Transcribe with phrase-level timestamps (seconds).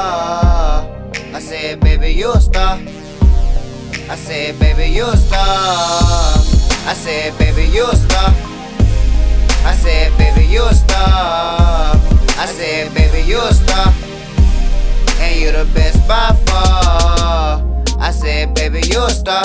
[0.00, 0.86] star.
[1.34, 2.78] I said, baby, you a star.
[6.88, 8.26] I said, baby, you a star.
[9.66, 11.96] I said, baby, you a star.
[12.42, 13.92] I said, baby, you a star.
[15.20, 17.62] And you the best by far.
[18.00, 19.44] I said, baby, you a star.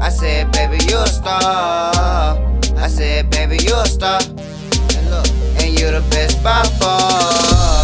[0.00, 2.38] I said, baby, you a star.
[2.84, 4.20] I said, baby, you a star.
[4.96, 5.28] And look,
[5.60, 7.77] and you the best by far.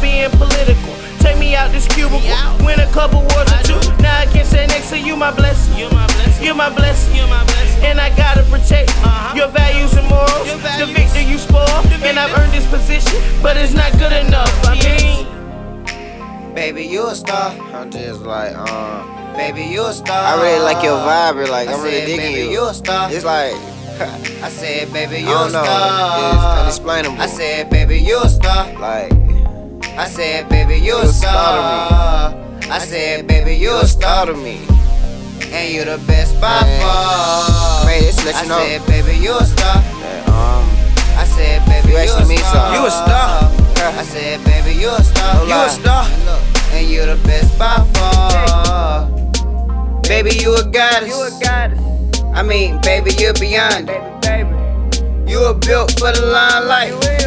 [0.00, 0.94] Being political.
[1.20, 2.20] Take me out this cubicle.
[2.22, 2.56] Yeah.
[2.64, 3.80] Win a couple wars or two.
[4.02, 5.76] Now I can stand next to you, my blessing.
[5.78, 6.44] You're my blessing.
[6.44, 7.14] You're my blessing.
[7.16, 7.84] You're my blessing.
[7.84, 9.36] And I gotta protect Uh-huh.
[9.36, 10.46] your values and morals.
[10.46, 10.90] Your The values.
[10.96, 11.68] victor you spoil.
[12.02, 14.52] And I've earned this position, but it's not good enough.
[14.66, 15.26] I mean,
[16.54, 17.54] Baby, you a star.
[17.74, 20.20] I'm just like, um, Baby, you a star.
[20.36, 21.36] I really like your vibe.
[21.36, 22.50] You're like, I I'm really digging baby, you.
[22.50, 23.10] you a star.
[23.10, 23.54] It's like,
[24.42, 25.62] I said, baby, you I a don't know.
[25.62, 26.66] star.
[26.68, 27.20] It's unexplainable.
[27.22, 28.72] I said, baby, you a star.
[28.78, 29.12] like,
[30.00, 32.34] I said, baby, you a You a star.
[32.70, 34.26] I said, baby, you a star star.
[34.26, 34.66] to me.
[35.52, 36.80] And you the best by Man.
[36.80, 37.84] far.
[37.84, 38.58] Man, just to let I know.
[38.58, 39.74] said, baby, you a star.
[39.76, 40.64] That, um,
[41.18, 42.40] I said, baby, You you, a star.
[42.40, 42.80] something.
[42.80, 43.52] You a star.
[44.00, 45.34] I said, baby, you a star.
[45.34, 45.68] No lie.
[46.08, 49.10] And look, and you the best by far.
[50.08, 51.08] Baby, you a goddess.
[51.10, 51.80] you a goddess.
[52.34, 53.86] I mean, baby, you're beyond.
[53.86, 55.30] Baby, baby.
[55.30, 57.19] You were built for the limelight.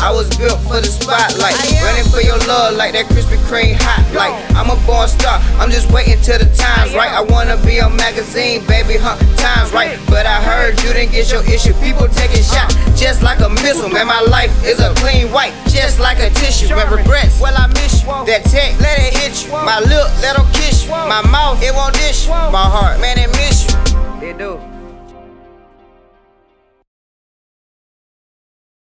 [0.00, 1.52] I was built for the spotlight.
[1.84, 4.32] Running for your love like that Krispy Kreme hot light.
[4.56, 5.36] I'm a born star.
[5.60, 7.12] I'm just waiting till the time's right.
[7.12, 9.20] I wanna be a magazine, baby, huh?
[9.36, 10.00] Time's right.
[10.08, 11.76] But I heard you didn't get your issue.
[11.84, 12.64] People taking uh-huh.
[12.64, 13.92] shots just like a missile.
[13.92, 16.72] Man, my life is a clean white, just like a tissue.
[16.74, 18.08] Man, regrets, well, I miss you.
[18.24, 19.52] That tech, let it hit you.
[19.52, 20.96] My lips, let 'em kiss you.
[20.96, 22.32] My mouth, it won't dish you.
[22.48, 23.76] My heart, man, it miss you.
[24.20, 24.79] They do.